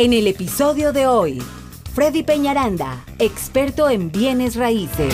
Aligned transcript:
En 0.00 0.14
el 0.14 0.28
episodio 0.28 0.94
de 0.94 1.06
hoy, 1.06 1.42
Freddy 1.92 2.22
Peñaranda, 2.22 3.04
experto 3.18 3.90
en 3.90 4.10
bienes 4.10 4.56
raíces. 4.56 5.12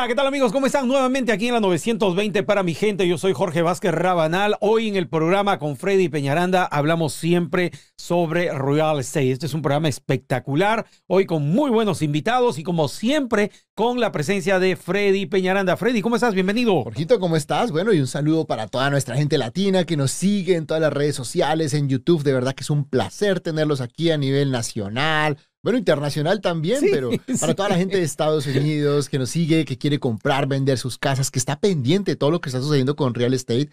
Hola, 0.00 0.08
¿qué 0.08 0.14
tal 0.14 0.28
amigos? 0.28 0.50
¿Cómo 0.50 0.64
están? 0.64 0.88
Nuevamente 0.88 1.30
aquí 1.30 1.48
en 1.48 1.52
la 1.52 1.60
920 1.60 2.42
para 2.44 2.62
mi 2.62 2.72
gente. 2.72 3.06
Yo 3.06 3.18
soy 3.18 3.34
Jorge 3.34 3.60
Vázquez 3.60 3.92
Rabanal. 3.92 4.56
Hoy 4.62 4.88
en 4.88 4.96
el 4.96 5.10
programa 5.10 5.58
con 5.58 5.76
Freddy 5.76 6.08
Peñaranda 6.08 6.64
hablamos 6.64 7.12
siempre 7.12 7.70
sobre 7.98 8.50
real 8.50 8.98
estate. 8.98 9.30
Este 9.30 9.44
es 9.44 9.52
un 9.52 9.60
programa 9.60 9.90
espectacular. 9.90 10.86
Hoy 11.06 11.26
con 11.26 11.50
muy 11.50 11.70
buenos 11.70 12.00
invitados 12.00 12.58
y 12.58 12.62
como 12.62 12.88
siempre 12.88 13.50
con 13.74 14.00
la 14.00 14.10
presencia 14.10 14.58
de 14.58 14.74
Freddy 14.74 15.26
Peñaranda. 15.26 15.76
Freddy, 15.76 16.00
¿cómo 16.00 16.16
estás? 16.16 16.32
Bienvenido. 16.32 16.82
Jorgito, 16.82 17.20
¿cómo 17.20 17.36
estás? 17.36 17.70
Bueno, 17.70 17.92
y 17.92 18.00
un 18.00 18.06
saludo 18.06 18.46
para 18.46 18.68
toda 18.68 18.88
nuestra 18.88 19.16
gente 19.16 19.36
latina 19.36 19.84
que 19.84 19.98
nos 19.98 20.12
sigue 20.12 20.56
en 20.56 20.64
todas 20.64 20.80
las 20.80 20.94
redes 20.94 21.14
sociales, 21.14 21.74
en 21.74 21.90
YouTube. 21.90 22.22
De 22.22 22.32
verdad 22.32 22.54
que 22.54 22.62
es 22.62 22.70
un 22.70 22.88
placer 22.88 23.40
tenerlos 23.40 23.82
aquí 23.82 24.10
a 24.10 24.16
nivel 24.16 24.50
nacional, 24.50 25.36
bueno, 25.62 25.78
internacional 25.78 26.40
también, 26.40 26.80
pero 26.90 27.10
para 27.40 27.54
toda 27.54 27.68
la 27.68 27.76
gente 27.76 27.98
de 27.98 28.02
Estados 28.02 28.46
Unidos 28.46 29.08
que 29.08 29.18
nos 29.18 29.30
sigue, 29.30 29.64
que 29.64 29.78
quiere 29.78 29.98
comprar, 29.98 30.46
vender 30.46 30.78
sus 30.78 30.98
casas, 30.98 31.30
que 31.30 31.38
está 31.38 31.60
pendiente 31.60 32.12
de 32.12 32.16
todo 32.16 32.30
lo 32.30 32.40
que 32.40 32.48
está 32.48 32.60
sucediendo 32.60 32.96
con 32.96 33.14
real 33.14 33.34
estate, 33.34 33.70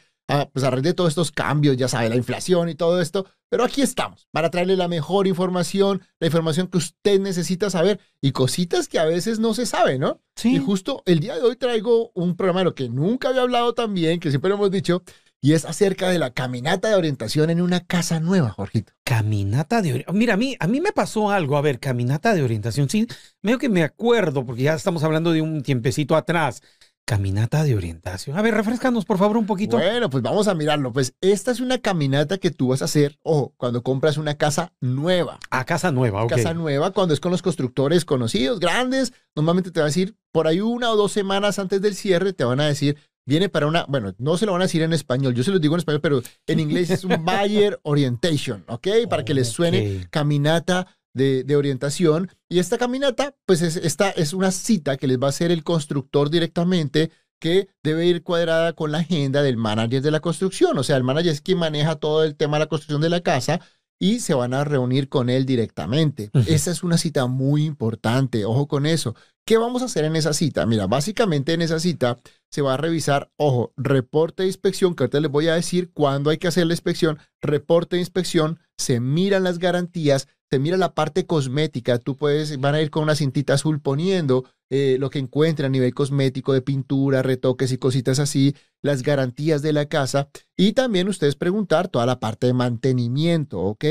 pues 0.51 0.65
a 0.65 0.69
raíz 0.69 0.83
de 0.83 0.93
todos 0.93 1.09
estos 1.09 1.31
cambios, 1.31 1.77
ya 1.77 1.87
sabe, 1.87 2.09
la 2.09 2.17
inflación 2.17 2.67
y 2.67 2.75
todo 2.75 2.99
esto, 2.99 3.25
pero 3.49 3.63
aquí 3.63 3.81
estamos 3.81 4.27
para 4.31 4.49
traerle 4.51 4.75
la 4.75 4.89
mejor 4.89 5.25
información, 5.25 6.01
la 6.19 6.27
información 6.27 6.67
que 6.67 6.77
usted 6.77 7.19
necesita 7.19 7.69
saber 7.69 8.01
y 8.21 8.33
cositas 8.33 8.89
que 8.89 8.99
a 8.99 9.05
veces 9.05 9.39
no 9.39 9.53
se 9.53 9.65
sabe, 9.65 9.97
¿no? 9.97 10.19
Sí. 10.35 10.55
Y 10.55 10.59
justo 10.59 11.01
el 11.05 11.21
día 11.21 11.35
de 11.35 11.43
hoy 11.43 11.55
traigo 11.55 12.11
un 12.13 12.35
programa 12.35 12.59
de 12.59 12.65
lo 12.65 12.75
que 12.75 12.89
nunca 12.89 13.29
había 13.29 13.41
hablado 13.43 13.73
también, 13.73 14.19
que 14.19 14.29
siempre 14.29 14.49
lo 14.49 14.55
hemos 14.55 14.71
dicho, 14.71 15.01
y 15.41 15.53
es 15.53 15.65
acerca 15.65 16.09
de 16.09 16.19
la 16.19 16.31
caminata 16.31 16.89
de 16.89 16.95
orientación 16.95 17.49
en 17.49 17.61
una 17.61 17.81
casa 17.81 18.19
nueva, 18.19 18.49
Jorgito. 18.49 18.93
Caminata 19.03 19.81
de 19.81 19.89
orientación. 19.89 20.17
Mira, 20.17 20.33
a 20.33 20.37
mí, 20.37 20.55
a 20.59 20.67
mí 20.67 20.81
me 20.81 20.91
pasó 20.91 21.29
algo. 21.29 21.57
A 21.57 21.61
ver, 21.61 21.79
caminata 21.79 22.33
de 22.33 22.43
orientación. 22.43 22.89
Sí, 22.89 23.07
medio 23.41 23.59
que 23.59 23.69
me 23.69 23.83
acuerdo, 23.83 24.45
porque 24.45 24.63
ya 24.63 24.73
estamos 24.73 25.03
hablando 25.03 25.31
de 25.31 25.41
un 25.41 25.61
tiempecito 25.61 26.15
atrás. 26.15 26.61
Caminata 27.05 27.63
de 27.63 27.73
orientación. 27.73 28.37
A 28.37 28.41
ver, 28.41 28.53
refrescanos 28.53 29.05
por 29.05 29.17
favor 29.17 29.37
un 29.37 29.45
poquito. 29.45 29.77
Bueno, 29.77 30.09
pues 30.09 30.21
vamos 30.21 30.49
a 30.49 30.55
mirarlo. 30.55 30.91
Pues 30.91 31.13
esta 31.21 31.51
es 31.51 31.61
una 31.61 31.77
caminata 31.77 32.37
que 32.37 32.51
tú 32.51 32.67
vas 32.69 32.81
a 32.81 32.85
hacer, 32.85 33.17
ojo, 33.23 33.53
cuando 33.55 33.81
compras 33.81 34.17
una 34.17 34.35
casa 34.35 34.73
nueva. 34.81 35.39
A 35.49 35.63
casa 35.63 35.93
nueva, 35.93 36.23
ok. 36.23 36.31
Casa 36.31 36.53
nueva, 36.53 36.91
cuando 36.91 37.13
es 37.13 37.21
con 37.21 37.31
los 37.31 37.41
constructores 37.41 38.03
conocidos, 38.03 38.59
grandes, 38.59 39.13
normalmente 39.35 39.71
te 39.71 39.79
van 39.79 39.85
a 39.85 39.87
decir, 39.87 40.17
por 40.33 40.47
ahí 40.47 40.59
una 40.59 40.91
o 40.91 40.97
dos 40.97 41.13
semanas 41.13 41.59
antes 41.59 41.81
del 41.81 41.95
cierre, 41.95 42.33
te 42.33 42.43
van 42.43 42.59
a 42.59 42.67
decir, 42.67 42.97
viene 43.27 43.49
para 43.49 43.67
una, 43.67 43.85
bueno, 43.87 44.15
no 44.17 44.37
se 44.37 44.45
lo 44.45 44.53
van 44.53 44.61
a 44.61 44.65
decir 44.65 44.81
en 44.81 44.93
español, 44.93 45.35
yo 45.35 45.43
se 45.43 45.51
lo 45.51 45.59
digo 45.59 45.75
en 45.75 45.79
español, 45.79 46.01
pero 46.01 46.23
en 46.47 46.59
inglés 46.59 46.89
es 46.89 47.03
un 47.03 47.13
buyer 47.25 47.79
orientation, 47.83 48.63
¿ok? 48.67 48.87
Para 49.09 49.23
que 49.23 49.35
les 49.35 49.49
suene 49.49 50.07
caminata 50.09 50.87
de, 51.13 51.43
de, 51.43 51.55
orientación. 51.55 52.29
Y 52.49 52.59
esta 52.59 52.77
caminata, 52.77 53.35
pues 53.45 53.61
es, 53.61 53.75
esta 53.75 54.09
es 54.11 54.33
una 54.33 54.51
cita 54.51 54.97
que 54.97 55.07
les 55.07 55.19
va 55.19 55.27
a 55.27 55.29
hacer 55.29 55.51
el 55.51 55.63
constructor 55.63 56.29
directamente 56.29 57.11
que 57.39 57.67
debe 57.83 58.05
ir 58.05 58.23
cuadrada 58.23 58.73
con 58.73 58.91
la 58.91 58.99
agenda 58.99 59.43
del 59.43 59.57
manager 59.57 60.01
de 60.01 60.11
la 60.11 60.21
construcción. 60.21 60.77
O 60.77 60.83
sea, 60.83 60.95
el 60.97 61.03
manager 61.03 61.33
es 61.33 61.41
quien 61.41 61.59
maneja 61.59 61.95
todo 61.95 62.23
el 62.23 62.35
tema 62.35 62.57
de 62.57 62.65
la 62.65 62.69
construcción 62.69 63.01
de 63.01 63.09
la 63.09 63.21
casa 63.21 63.59
y 63.99 64.19
se 64.19 64.33
van 64.33 64.53
a 64.53 64.63
reunir 64.63 65.09
con 65.09 65.29
él 65.29 65.45
directamente. 65.45 66.29
Uh 66.33 66.39
-huh. 66.39 66.47
Esa 66.47 66.71
es 66.71 66.83
una 66.83 66.97
cita 66.97 67.27
muy 67.27 67.65
importante, 67.65 68.45
ojo 68.45 68.67
con 68.67 68.85
eso. 68.85 69.15
¿Qué 69.47 69.57
vamos 69.57 69.81
a 69.81 69.85
hacer 69.85 70.03
en 70.03 70.17
esa 70.17 70.33
cita? 70.33 70.65
Mira, 70.65 70.87
básicamente 70.87 71.53
en 71.53 71.61
esa 71.61 71.79
cita 71.79 72.17
se 72.51 72.61
va 72.61 72.73
a 72.73 72.77
revisar, 72.77 73.31
ojo, 73.37 73.71
reporte 73.77 74.43
de 74.43 74.49
inspección, 74.49 74.93
que 74.93 75.03
ahorita 75.03 75.21
les 75.21 75.31
voy 75.31 75.47
a 75.47 75.55
decir 75.55 75.89
cuándo 75.93 76.29
hay 76.29 76.37
que 76.37 76.49
hacer 76.49 76.67
la 76.67 76.73
inspección, 76.73 77.17
reporte 77.41 77.95
de 77.95 78.01
inspección, 78.01 78.59
se 78.77 78.99
miran 78.99 79.45
las 79.45 79.57
garantías, 79.57 80.27
se 80.49 80.59
mira 80.59 80.77
la 80.77 80.93
parte 80.93 81.25
cosmética, 81.25 81.99
tú 81.99 82.15
puedes, 82.15 82.59
van 82.59 82.75
a 82.75 82.81
ir 82.81 82.89
con 82.89 83.03
una 83.03 83.15
cintita 83.15 83.53
azul 83.53 83.81
poniendo 83.81 84.45
eh, 84.69 84.97
lo 84.99 85.09
que 85.09 85.19
encuentran 85.19 85.67
a 85.67 85.71
nivel 85.71 85.93
cosmético 85.93 86.53
de 86.53 86.61
pintura, 86.61 87.21
retoques 87.21 87.71
y 87.71 87.77
cositas 87.77 88.19
así, 88.19 88.55
las 88.81 89.03
garantías 89.03 89.61
de 89.61 89.73
la 89.73 89.87
casa 89.87 90.29
y 90.55 90.73
también 90.73 91.07
ustedes 91.07 91.35
preguntar 91.35 91.87
toda 91.87 92.05
la 92.05 92.19
parte 92.19 92.47
de 92.47 92.53
mantenimiento, 92.53 93.59
¿ok? 93.59 93.85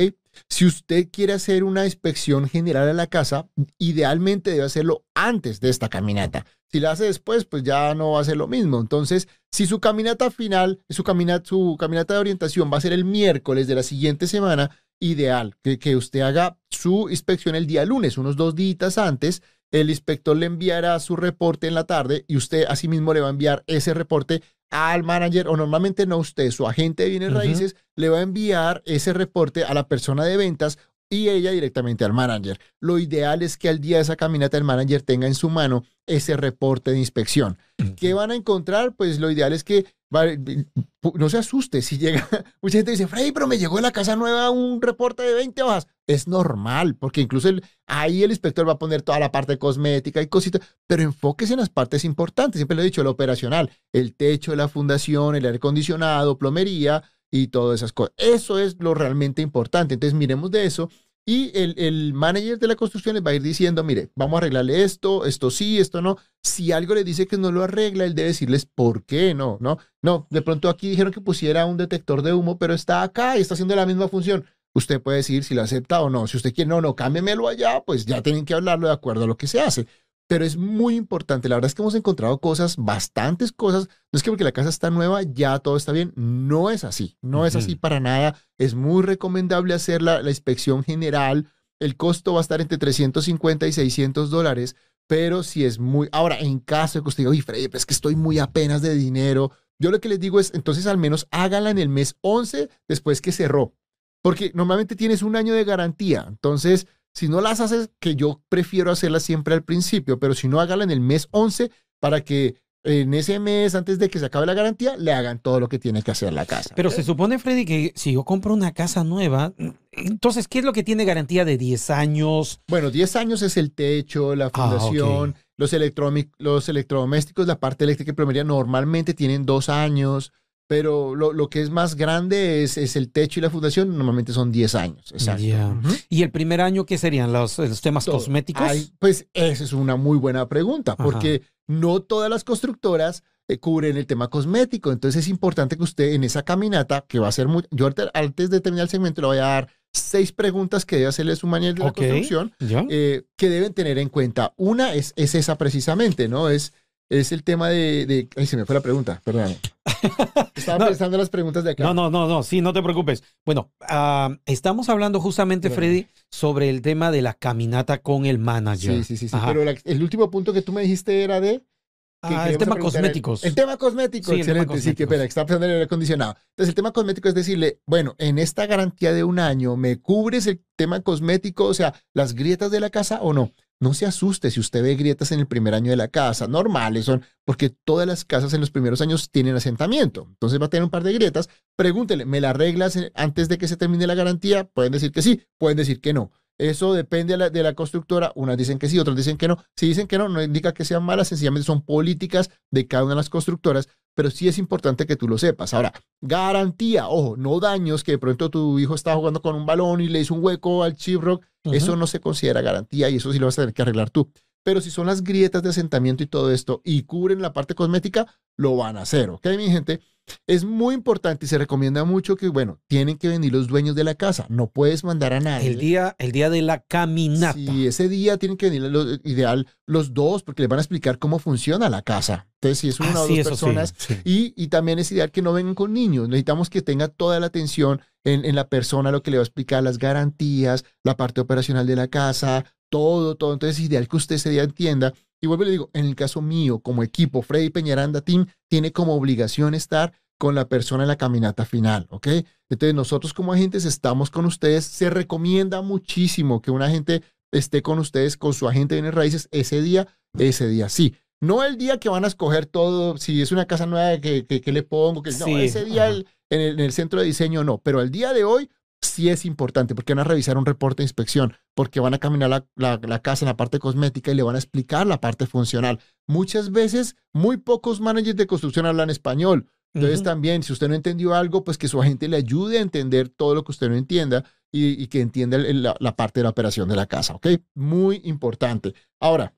Si 0.49 0.67
usted 0.67 1.09
quiere 1.11 1.33
hacer 1.33 1.65
una 1.65 1.85
inspección 1.87 2.49
general 2.49 2.89
a 2.89 2.93
la 2.93 3.07
casa, 3.07 3.49
idealmente 3.79 4.51
debe 4.51 4.65
hacerlo 4.65 5.05
antes 5.15 5.61
de 5.61 5.71
esta 5.71 5.89
caminata. 5.89 6.45
Si 6.71 6.81
la 6.81 6.91
hace 6.91 7.05
después, 7.05 7.45
pues 7.45 7.63
ya 7.63 7.95
no 7.95 8.13
va 8.13 8.21
a 8.21 8.25
ser 8.25 8.37
lo 8.37 8.49
mismo. 8.49 8.81
Entonces, 8.81 9.29
si 9.51 9.67
su 9.67 9.81
caminata 9.81 10.31
final, 10.31 10.81
su 10.91 11.05
caminata, 11.05 11.47
su 11.47 11.77
caminata 11.79 12.15
de 12.15 12.21
orientación 12.21 12.71
va 12.71 12.79
a 12.79 12.83
ser 12.83 12.93
el 12.93 13.05
miércoles 13.05 13.67
de 13.67 13.77
la 13.77 13.83
siguiente 13.83 14.27
semana, 14.27 14.71
ideal 15.01 15.57
que, 15.63 15.79
que 15.79 15.97
usted 15.97 16.21
haga 16.21 16.59
su 16.71 17.09
inspección 17.11 17.55
el 17.55 17.67
día 17.67 17.85
lunes, 17.85 18.19
unos 18.19 18.37
dos 18.37 18.55
días 18.55 18.99
antes. 18.99 19.43
El 19.73 19.91
inspector 19.91 20.37
le 20.37 20.47
enviará 20.47 20.99
su 21.01 21.17
reporte 21.17 21.67
en 21.67 21.75
la 21.75 21.85
tarde 21.85 22.25
y 22.29 22.37
usted 22.37 22.65
asimismo 22.69 23.13
le 23.13 23.21
va 23.21 23.27
a 23.27 23.31
enviar 23.31 23.65
ese 23.67 23.95
reporte 23.95 24.43
al 24.71 25.03
manager, 25.03 25.49
o 25.49 25.57
normalmente 25.57 26.07
no 26.07 26.19
usted, 26.19 26.51
su 26.51 26.67
agente 26.67 27.05
de 27.05 27.11
bienes 27.11 27.31
uh 27.31 27.35
-huh. 27.35 27.39
raíces, 27.39 27.77
le 27.97 28.09
va 28.09 28.19
a 28.19 28.23
enviar 28.23 28.83
ese 28.85 29.13
reporte 29.13 29.65
a 29.65 29.75
la 29.75 29.89
persona 29.89 30.25
de 30.25 30.37
ventas 30.37 30.79
y 31.09 31.29
ella 31.29 31.53
directamente 31.53 32.05
al 32.05 32.13
manager. 32.13 32.59
Lo 32.81 32.99
ideal 32.99 33.43
es 33.43 33.57
que 33.57 33.69
al 33.69 33.81
día 33.81 33.97
de 33.97 34.03
esa 34.03 34.17
caminata 34.17 34.57
el 34.57 34.65
manager 34.65 35.03
tenga 35.03 35.27
en 35.27 35.35
su 35.35 35.51
mano 35.51 35.85
ese 36.07 36.37
reporte 36.37 36.91
de 36.91 36.99
inspección. 36.99 37.59
Uh 37.79 37.85
-huh. 37.85 37.95
¿Qué 37.95 38.15
van 38.15 38.31
a 38.33 38.35
encontrar? 38.35 38.95
Pues 38.95 39.21
lo 39.21 39.31
ideal 39.31 39.53
es 39.53 39.63
que 39.63 39.87
no 40.11 41.29
se 41.29 41.39
asuste 41.39 41.83
si 41.83 41.99
llega. 41.99 42.29
Mucha 42.63 42.79
gente 42.79 42.93
dice, 42.93 43.07
Freddy, 43.07 43.33
pero 43.33 43.47
me 43.47 43.59
llegó 43.59 43.77
de 43.77 43.83
la 43.83 43.93
casa 43.93 44.17
nueva 44.17 44.51
un 44.51 44.81
reporte 44.81 45.23
de 45.23 45.35
20 45.35 45.63
hojas. 45.63 45.87
Es 46.07 46.29
normal, 46.29 46.97
porque 46.97 47.21
incluso 47.21 47.49
ahí 47.87 48.23
el 48.23 48.31
inspector 48.31 48.69
va 48.69 48.73
a 48.73 48.79
poner 48.79 49.03
toda 49.03 49.19
la 49.19 49.33
parte 49.33 49.59
cosmética 49.59 50.23
y 50.23 50.29
cositas, 50.29 50.63
pero 50.87 51.03
enfóquese 51.03 51.55
en 51.55 51.61
las 51.61 51.71
partes 51.71 52.05
importantes. 52.05 52.59
Siempre 52.59 52.77
lo 52.77 52.83
he 52.83 52.87
dicho, 52.87 53.03
lo 53.03 53.11
operacional, 53.11 53.71
el 53.93 54.15
techo 54.15 54.53
de 54.53 54.57
la 54.59 54.69
fundación, 54.69 55.35
el 55.35 55.45
aire 55.45 55.57
acondicionado, 55.57 56.39
plomería 56.39 57.03
y 57.31 57.49
todas 57.49 57.81
esas 57.81 57.93
cosas. 57.93 58.15
Eso 58.17 58.59
es 58.59 58.77
lo 58.79 58.95
realmente 58.95 59.43
importante. 59.43 59.95
Entonces, 59.95 60.17
miremos 60.17 60.51
de 60.51 60.65
eso. 60.67 60.89
Y 61.29 61.51
el, 61.59 61.75
el, 61.77 62.15
manager 62.15 62.57
de 62.57 62.69
la 62.69 62.77
construcción 62.77 63.17
les 63.17 63.25
va 63.25 63.33
a 63.33 63.35
ir 63.35 63.43
diciendo, 63.43 63.83
mire, 63.83 64.11
vamos 64.15 64.35
a 64.35 64.39
arreglarle 64.39 64.85
esto, 64.85 65.27
esto 65.27 65.51
sí, 65.51 65.81
esto 65.81 66.01
no. 66.01 66.19
Si 66.41 66.71
algo 66.71 66.95
le 66.95 67.03
dice 67.03 67.27
que 67.27 67.37
no 67.37 67.51
lo 67.51 67.65
arregla, 67.65 68.05
él 68.05 68.15
debe 68.15 68.29
decirles 68.29 68.65
por 68.65 69.05
qué 69.05 69.35
no, 69.35 69.59
¿no? 69.61 69.79
No, 70.03 70.29
de 70.31 70.41
pronto 70.43 70.69
aquí 70.69 70.89
dijeron 70.89 71.13
que 71.13 71.21
pusiera 71.21 71.67
un 71.67 71.79
detector 71.79 72.23
de 72.23 72.33
humo, 72.33 72.59
pero 72.59 72.75
está 72.75 73.03
acá 73.03 73.37
y 73.37 73.41
está 73.41 73.55
haciendo 73.55 73.75
la 73.75 73.87
misma 73.87 74.07
función. 74.07 74.45
Usted 74.73 75.03
puede 75.03 75.17
decir 75.17 75.43
si 75.43 75.55
lo 75.55 75.63
acepta 75.63 76.01
o 76.01 76.11
no. 76.11 76.29
Si 76.29 76.37
usted 76.37 76.55
quiere, 76.55 76.69
no, 76.69 76.81
no, 76.81 76.95
cámbiamelo 76.95 77.49
allá, 77.49 77.83
pues 77.85 78.07
ya 78.07 78.23
tienen 78.23 78.45
que 78.45 78.55
hablarlo 78.55 78.87
de 78.87 78.93
acuerdo 78.93 79.25
a 79.25 79.27
lo 79.27 79.37
que 79.37 79.49
se 79.49 79.61
hace. 79.61 79.89
Pero 80.29 80.45
es 80.45 80.57
muy 80.57 80.97
importante. 80.97 81.49
La 81.49 81.57
verdad 81.57 81.69
es 81.69 81.75
que 81.75 81.83
hemos 81.83 81.95
encontrado 81.95 82.39
cosas, 82.41 82.77
bastantes 82.77 83.53
cosas. 83.53 83.89
No 84.13 84.17
es 84.17 84.23
que 84.23 84.31
porque 84.31 84.45
la 84.45 84.53
casa 84.53 84.69
está 84.69 84.91
nueva 84.91 85.23
ya 85.23 85.59
todo 85.61 85.77
está 85.77 85.93
bien. 85.93 86.13
No 86.17 86.71
es 86.71 86.83
así. 86.83 87.17
No 87.23 87.41
uh 87.41 87.43
-huh. 87.43 87.49
es 87.49 87.57
así 87.57 87.77
para 87.77 88.01
nada. 88.01 88.37
Es 88.59 88.75
muy 88.75 89.03
recomendable 89.03 89.75
hacer 89.75 90.03
la, 90.03 90.23
la, 90.23 90.31
inspección 90.31 90.83
general. 90.83 91.49
El 91.79 91.97
costo 91.97 92.33
va 92.33 92.41
a 92.41 92.43
estar 92.43 92.61
entre 92.61 92.79
350 92.79 93.69
y 93.69 93.73
600 93.73 94.31
dólares. 94.31 94.75
Pero 95.07 95.45
si 95.45 95.65
es 95.65 95.79
muy... 95.79 96.09
Ahora, 96.11 96.39
en 96.41 96.59
caso 96.59 96.99
de 96.99 97.05
que 97.05 97.09
usted 97.09 97.23
diga, 97.23 97.31
oye, 97.31 97.43
Freddy, 97.43 97.69
pues 97.69 97.83
es 97.83 97.87
que 97.87 97.95
estoy 97.95 98.17
muy 98.17 98.41
apenas 98.41 98.83
de 98.83 98.95
dinero. 98.95 99.53
Yo 99.79 99.91
lo 99.91 100.01
que 100.01 100.09
les 100.09 100.19
digo 100.19 100.41
es, 100.41 100.53
entonces 100.55 100.87
al 100.87 100.99
menos 100.99 101.29
hágala 101.31 101.71
en 101.71 101.79
el 101.79 101.89
mes 101.89 102.17
11 102.23 102.69
después 102.89 103.21
que 103.21 103.31
cerró. 103.31 103.75
Porque 104.23 104.51
normalmente 104.55 104.97
tienes 104.97 105.23
un 105.23 105.37
año 105.37 105.55
de 105.55 105.63
garantía. 105.63 106.25
Entonces, 106.29 106.89
si 107.17 107.29
no 107.29 107.41
las 107.41 107.61
haces, 107.61 107.89
que 107.99 108.15
yo 108.15 108.43
prefiero 108.51 108.91
hacerlas 108.91 109.23
siempre 109.23 109.55
al 109.55 109.65
principio, 109.65 110.19
pero 110.19 110.35
si 110.35 110.49
no, 110.49 110.61
hágala 110.61 110.85
en 110.85 110.91
el 110.91 111.01
mes 111.01 111.29
11 111.31 111.71
para 111.99 112.23
que 112.23 112.57
en 112.85 113.15
ese 113.15 113.41
mes, 113.41 113.75
antes 113.75 113.99
de 113.99 114.11
que 114.11 114.19
se 114.19 114.27
acabe 114.27 114.45
la 114.45 114.53
garantía, 114.53 114.97
le 114.99 115.15
hagan 115.15 115.39
todo 115.39 115.59
lo 115.59 115.69
que 115.69 115.79
tiene 115.79 116.03
que 116.03 116.11
hacer 116.11 116.35
la 116.35 116.45
casa. 116.45 116.75
Pero 116.77 116.91
se 116.91 117.03
supone, 117.03 117.39
Freddy, 117.39 117.65
que 117.65 117.93
si 117.97 118.13
yo 118.13 118.25
compro 118.25 118.53
una 118.53 118.75
casa 118.75 119.03
nueva, 119.03 119.55
entonces, 119.93 120.47
¿qué 120.47 120.59
es 120.59 120.65
lo 120.67 120.75
que 120.75 120.85
tiene 120.85 121.07
garantía 121.07 121.47
de 121.47 121.57
10 121.57 121.89
años? 121.91 122.61
Bueno, 122.69 122.91
10 122.91 123.17
años 123.17 123.41
es 123.41 123.57
el 123.57 123.73
techo, 123.73 124.37
la 124.37 124.51
fundación, 124.51 125.31
ah, 125.35 125.41
okay. 125.41 125.43
los, 125.57 125.73
electro 125.73 126.13
los 126.37 126.69
electrodomésticos, 126.69 127.47
la 127.47 127.59
parte 127.59 127.85
eléctrica 127.85 128.13
y 128.13 128.15
plomería 128.15 128.45
normalmente 128.45 129.15
tienen 129.15 129.47
dos 129.47 129.71
años. 129.71 130.33
Pero 130.69 131.15
lo, 131.15 131.33
lo, 131.33 131.49
que 131.49 131.63
es 131.63 131.71
más 131.71 131.95
grande 131.95 132.65
es, 132.65 132.77
es, 132.77 132.97
el 132.97 133.11
techo 133.13 133.39
y 133.39 133.43
la 133.43 133.51
fundación, 133.51 133.97
normalmente 133.97 134.33
son 134.33 134.51
10 134.51 134.75
años. 134.75 135.13
Exacto. 135.13 135.43
Yeah. 135.43 135.69
Uh 135.69 135.83
-huh. 135.83 136.05
¿Y 136.09 136.23
el 136.23 136.31
primer 136.31 136.61
año 136.61 136.85
qué 136.87 136.99
serían 136.99 137.33
los, 137.33 137.59
los 137.59 137.81
temas 137.81 138.05
Todo. 138.05 138.17
cosméticos? 138.17 138.63
Ay, 138.69 138.91
pues 138.99 139.29
esa 139.33 139.63
es 139.63 139.73
una 139.73 139.97
muy 139.97 140.19
buena 140.19 140.49
pregunta, 140.49 140.97
porque 140.97 141.43
Ajá. 141.43 141.53
no 141.69 142.01
todas 142.01 142.29
las 142.29 142.43
constructoras 142.43 143.23
eh, 143.49 143.59
cubren 143.59 143.97
el 143.97 144.07
tema 144.07 144.29
cosmético. 144.29 144.91
Entonces 144.91 145.25
es 145.25 145.29
importante 145.29 145.77
que 145.77 145.85
usted 145.85 146.15
en 146.15 146.25
esa 146.25 146.43
caminata, 146.43 147.05
que 147.07 147.21
va 147.21 147.29
a 147.29 147.33
ser 147.33 147.47
muy... 147.47 147.63
Yo 147.71 147.89
antes 148.15 148.51
de 148.51 148.61
terminar 148.61 148.85
el 148.85 148.91
segmento 148.91 149.21
le 149.21 149.29
voy 149.29 149.39
a 149.39 149.43
dar 149.43 149.69
seis 149.93 150.33
preguntas 150.33 150.85
que 150.85 150.97
debe 150.97 151.09
hacerle 151.09 151.37
su 151.37 151.47
manual 151.47 151.75
de 151.75 151.85
la 151.85 151.93
construcción 151.93 152.53
eh, 152.61 153.23
que 153.37 153.49
deben 153.49 153.73
tener 153.73 153.99
en 153.99 154.09
cuenta. 154.09 154.53
Una 154.57 154.95
es, 154.95 155.13
es 155.17 155.35
esa 155.37 155.57
precisamente, 155.57 156.29
¿no? 156.29 156.51
Es, 156.51 156.73
es 157.09 157.33
el 157.33 157.43
tema 157.45 157.69
de, 157.69 158.07
de- 158.07 158.29
Ay, 158.37 158.47
se 158.47 158.57
me 158.57 158.65
fue 158.65 158.75
la 158.75 158.81
pregunta, 158.81 159.21
perdóname. 159.25 159.59
Estaba 160.55 160.79
No. 160.79 160.87
pensando 160.87 161.17
en 161.17 161.21
las 161.21 161.31
preguntas 161.31 161.65
de 161.65 161.73
acá. 161.73 161.85
No, 161.85 161.95
no, 161.95 162.11
no, 162.11 162.27
no, 162.27 162.43
sí, 162.43 162.61
no 162.61 162.73
te 162.73 162.83
preocupes. 162.83 163.23
Bueno, 163.45 163.71
ah, 163.89 164.35
estamos 164.47 164.89
hablando 164.89 165.21
justamente, 165.21 165.69
Bueno. 165.69 165.81
Freddy, 165.81 166.07
sobre 166.31 166.69
el 166.71 166.83
tema 166.83 167.11
de 167.11 167.23
la 167.23 167.35
caminata 167.35 167.99
con 167.99 168.27
el 168.27 168.39
manager. 168.39 168.97
Sí, 168.99 169.05
sí, 169.05 169.17
sí. 169.17 169.29
sí. 169.29 169.37
Pero 169.47 169.65
la- 169.65 169.75
el 169.85 170.03
último 170.03 170.31
punto 170.31 170.53
que 170.53 170.63
tú 170.63 170.73
me 170.73 170.83
dijiste 170.83 171.23
era 171.23 171.41
de... 171.41 171.61
que 171.61 172.35
Ah, 172.35 172.49
el 172.51 172.59
tema 172.59 172.77
cosméticos. 172.77 173.45
El, 173.45 173.51
el 173.51 173.55
tema 173.55 173.77
cosmético, 173.77 174.33
Sí, 174.33 174.41
el 174.41 174.47
tema 174.47 174.63
excelente. 174.63 174.83
Sí, 174.91 174.95
que 174.97 175.07
que 175.07 175.25
está 175.25 175.47
pensando 175.47 175.67
en 175.67 175.71
el 175.71 175.77
aire 175.77 175.85
acondicionado. 175.85 176.35
Entonces, 176.51 176.71
el 176.71 176.75
tema 176.75 176.93
cosmético 176.93 177.29
es 177.29 177.35
decirle, 177.35 177.81
bueno, 177.87 178.17
en 178.19 178.39
esta 178.39 178.67
garantía 178.67 179.13
de 179.13 179.23
un 179.23 179.39
año, 179.39 179.77
¿me 179.77 180.01
cubres 180.01 180.47
el 180.49 180.63
tema 180.77 181.01
cosmético, 181.01 181.67
o 181.67 181.75
sea, 181.75 181.95
las 182.15 182.35
grietas 182.35 182.71
de 182.73 182.81
la 182.81 182.91
casa 182.91 183.21
o 183.23 183.33
no? 183.33 183.53
No 183.79 183.93
se 183.93 184.07
asuste 184.07 184.51
si 184.51 184.59
usted 184.59 184.83
ve 184.83 184.95
grietas 184.95 185.33
en 185.33 185.41
el 185.41 185.47
primer 185.47 185.75
año 185.75 185.91
de 185.91 185.97
la 185.97 186.09
casa, 186.09 186.49
normales 186.49 187.05
son, 187.05 187.23
porque 187.45 187.69
todas 187.69 188.07
las 188.07 188.25
casas 188.25 188.55
en 188.55 188.61
los 188.61 188.71
primeros 188.71 189.03
años 189.03 189.31
tienen 189.31 189.55
asentamiento. 189.55 190.27
Entonces 190.31 190.61
va 190.61 190.67
a 190.67 190.71
tener 190.71 190.85
un 190.85 190.91
par 190.91 191.03
de 191.03 191.13
grietas. 191.13 191.49
Pregúntele, 191.77 192.25
¿me 192.25 192.41
la 192.41 192.51
arreglas 192.51 192.97
eh, 192.97 193.13
antes 193.15 193.49
de 193.49 193.59
que 193.59 193.69
se 193.69 193.77
termine 193.77 194.07
la 194.07 194.15
garantía? 194.15 194.65
Pueden 194.65 194.93
decir 194.93 195.13
que 195.13 195.21
sí, 195.21 195.43
pueden 195.59 195.77
decir 195.77 196.01
que 196.01 196.15
no. 196.15 196.33
Eso 196.59 196.95
depende 196.95 197.35
de 197.35 197.39
la, 197.39 197.51
de 197.51 197.63
la 197.63 197.75
constructora. 197.75 198.33
Unas 198.35 198.57
dicen 198.57 198.79
que 198.79 198.89
sí, 198.89 198.99
otras 198.99 199.17
dicen 199.17 199.37
que 199.37 199.49
no. 199.49 199.59
Si 199.77 199.87
dicen 199.87 200.07
que 200.07 200.19
no, 200.19 200.29
no 200.29 200.43
indica 200.43 200.73
que 200.73 200.85
sean 200.85 201.03
malas, 201.03 201.29
sencillamente 201.29 201.67
son 201.67 201.83
políticas 201.83 202.51
de 202.71 202.87
cada 202.87 203.05
una 203.05 203.13
de 203.13 203.17
las 203.17 203.31
constructoras, 203.31 203.89
pero 204.15 204.31
sí 204.31 204.49
es 204.49 204.59
importante 204.59 205.07
que 205.07 205.17
tú 205.17 205.29
lo 205.29 205.39
sepas. 205.39 205.75
Ahora, 205.75 205.93
garantía, 206.21 207.09
ojo, 207.09 207.37
no 207.37 207.61
daños, 207.61 208.03
que 208.03 208.13
de 208.13 208.19
pronto 208.19 208.51
tu 208.51 208.79
hijo 208.79 208.95
está 208.95 209.15
jugando 209.15 209.43
con 209.43 209.55
un 209.55 209.67
balón 209.67 210.01
y 210.01 210.09
le 210.09 210.21
hizo 210.21 210.35
un 210.35 210.43
hueco 210.43 210.83
al 210.83 210.97
chip 210.97 211.21
rock, 211.21 211.45
eso 211.65 211.97
no 211.97 212.07
se 212.07 212.21
considera 212.21 212.63
garantía 212.63 213.11
y 213.11 213.17
eso 213.17 213.33
sí 213.33 213.39
lo 213.39 213.47
vas 213.47 213.59
a 213.59 213.63
tener 213.63 213.75
que 213.75 213.83
arreglar 213.83 214.11
tú. 214.11 214.31
Pero 214.65 214.81
si 214.81 214.91
son 214.91 215.07
las 215.07 215.23
grietas 215.23 215.63
de 215.63 215.69
asentamiento 215.69 216.23
y 216.23 216.27
todo 216.27 216.51
esto 216.51 216.81
y 216.85 217.03
cubren 217.03 217.43
la 217.43 217.53
parte 217.53 217.75
cosmética, 217.75 218.27
lo 218.57 218.77
van 218.77 218.97
a 218.97 219.03
hacer, 219.03 219.31
¿ok, 219.31 219.47
mi 219.57 219.71
gente? 219.71 220.01
Es 220.47 220.65
muy 220.65 220.95
importante 220.95 221.47
y 221.47 221.49
se 221.49 221.59
recomienda 221.59 222.05
mucho 222.05 222.37
que, 222.37 222.49
bueno, 222.49 222.81
tienen 222.89 223.17
que 223.19 223.29
venir 223.29 223.53
los 223.53 223.69
dueños 223.69 223.95
de 223.95 224.05
la 224.05 224.15
casa. 224.15 224.47
No 224.49 224.71
puedes 224.71 225.05
mandar 225.05 225.33
a 225.33 225.41
nadie. 225.41 225.69
El 225.69 225.79
día, 225.79 226.17
el 226.19 226.33
día 226.33 226.51
de 226.51 226.63
la 226.63 226.81
caminata. 226.83 227.55
Sí, 227.55 227.87
ese 227.87 228.09
día 228.09 228.37
tienen 228.37 228.57
que 228.57 228.71
venir, 228.71 228.83
lo 228.91 229.05
ideal, 229.25 229.67
los 229.87 230.15
dos, 230.15 230.43
porque 230.43 230.63
les 230.63 230.69
van 230.69 230.79
a 230.79 230.83
explicar 230.83 231.19
cómo 231.19 231.39
funciona 231.39 231.89
la 231.89 232.03
casa. 232.03 232.49
Entonces, 232.61 232.79
si 232.79 232.89
es 232.89 233.01
una 233.01 233.11
Ah, 233.11 233.23
o 233.23 233.27
sí, 233.27 233.37
dos 233.37 233.45
sí, 233.45 233.51
personas, 233.51 233.95
sí. 233.97 234.17
y, 234.25 234.55
y 234.57 234.69
también 234.69 234.99
es 234.99 235.11
ideal 235.13 235.31
que 235.31 235.43
no 235.43 235.53
vengan 235.53 235.75
con 235.75 235.93
niños. 235.93 236.29
Necesitamos 236.29 236.71
que 236.71 236.83
tenga 236.83 237.09
toda 237.09 237.39
la 237.39 237.47
atención 237.47 238.01
en, 238.25 238.45
en 238.45 238.55
la 238.55 238.69
persona, 238.69 239.11
lo 239.13 239.23
que 239.23 239.31
le 239.31 239.37
va 239.37 239.43
a 239.43 239.45
explicar, 239.45 239.83
las 239.83 239.99
garantías, 239.99 240.85
la 241.05 241.17
parte 241.17 241.41
operacional 241.41 241.87
de 241.87 241.97
la 241.97 242.09
casa, 242.09 242.65
todo, 242.91 243.37
todo. 243.37 243.53
Entonces 243.53 243.79
es 243.79 243.85
ideal 243.85 244.09
que 244.09 244.17
usted 244.17 244.37
ese 244.37 244.51
día 244.51 244.63
entienda. 244.65 245.13
Y 245.41 245.47
vuelvo 245.49 245.65
y 245.65 245.67
le 245.67 245.73
digo, 245.73 245.91
en 245.93 246.07
el 246.07 246.17
caso 246.17 246.41
mío, 246.41 246.79
como 246.81 247.03
equipo, 247.03 247.43
Freddy 247.43 247.69
Peñaranda 247.69 248.23
Team 248.23 248.47
tiene 248.69 248.93
como 248.93 249.15
obligación 249.15 249.75
estar 249.75 250.13
con 250.39 250.55
la 250.55 250.69
persona 250.69 251.05
en 251.05 251.09
la 251.09 251.17
caminata 251.17 251.65
final, 251.65 252.07
¿ok? 252.11 252.29
Entonces 252.69 252.95
nosotros 252.95 253.33
como 253.33 253.53
agentes 253.55 253.85
estamos 253.85 254.31
con 254.31 254.45
ustedes. 254.45 254.85
Se 254.85 255.09
recomienda 255.09 255.81
muchísimo 255.83 256.61
que 256.61 256.71
un 256.71 256.83
agente 256.83 257.23
esté 257.53 257.81
con 257.83 257.99
ustedes, 257.99 258.37
con 258.37 258.53
su 258.53 258.69
agente 258.69 258.95
de 258.95 259.01
bienes 259.01 259.15
raíces, 259.15 259.49
ese 259.51 259.81
día, 259.81 260.07
ese 260.39 260.69
día 260.69 260.89
sí. 260.89 261.15
No 261.41 261.65
el 261.65 261.77
día 261.79 261.99
que 261.99 262.09
van 262.09 262.25
a 262.25 262.29
escoger 262.29 262.67
todo, 262.67 263.17
si 263.19 263.41
es 263.43 263.53
una 263.53 263.67
casa 263.67 263.87
nueva, 263.87 264.21
que, 264.21 264.47
que, 264.47 264.61
que 264.61 264.73
le 264.73 264.83
pongo, 264.83 265.23
que 265.23 265.31
no, 265.33 265.37
ese 265.65 265.85
día 265.85 266.09
el- 266.09 266.27
en, 266.51 266.61
el, 266.61 266.73
en 266.75 266.81
el 266.81 266.93
centro 266.93 267.21
de 267.21 267.27
diseño 267.27 267.65
no, 267.65 267.79
pero 267.79 268.01
el 268.01 268.11
día 268.11 268.33
de 268.33 268.45
hoy 268.45 268.71
sí 269.01 269.29
es 269.29 269.45
importante 269.45 269.95
porque 269.95 270.15
van 270.15 270.21
a 270.21 270.29
revisar 270.29 270.59
un 270.59 270.67
reporte 270.67 271.03
de 271.03 271.05
inspección, 271.05 271.55
porque 271.75 272.01
van 272.01 272.15
a 272.15 272.19
caminar 272.19 272.51
la, 272.51 272.67
la- 272.77 273.01
la 273.03 273.23
casa 273.23 273.45
en 273.45 273.49
la 273.49 273.57
parte 273.57 273.79
cosmética 273.79 274.31
y 274.31 274.35
le 274.35 274.43
van 274.43 274.57
a 274.57 274.59
explicar 274.59 275.07
la 275.07 275.21
parte 275.21 275.47
funcional. 275.47 276.01
Muchas 276.27 276.71
veces, 276.73 277.17
muy 277.33 277.57
pocos 277.59 278.01
managers 278.01 278.37
de 278.37 278.47
construcción 278.47 278.87
hablan 278.87 279.11
español. 279.11 279.69
Entonces 279.95 280.19
Ujú. 280.21 280.25
también, 280.25 280.63
si 280.63 280.73
usted 280.73 280.89
no 280.89 280.95
entendió 280.95 281.35
algo, 281.35 281.65
pues 281.65 281.79
que 281.79 281.89
su 281.89 282.01
agente 282.03 282.29
le 282.29 282.37
ayude 282.37 282.79
a 282.79 282.83
entender 282.83 283.29
todo 283.31 283.55
lo 283.55 283.65
que 283.65 283.73
usted 283.73 283.89
no 283.89 283.95
entienda 283.97 284.45
y, 284.71 285.03
y 285.03 285.07
que 285.07 285.21
entienda 285.23 285.57
el- 285.57 285.83
la, 285.83 285.97
la 286.01 286.17
parte 286.17 286.41
de 286.41 286.45
la 286.45 286.51
operación 286.51 286.89
de 286.89 286.97
la 286.97 287.07
casa, 287.07 287.35
¿ok? 287.35 287.47
Muy 287.75 288.21
importante. 288.25 288.95
Ahora, 289.21 289.55